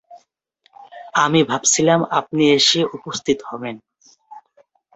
[1.15, 3.75] আমি ভাবছিলাম আপনি এসে উপস্থিত হবেন।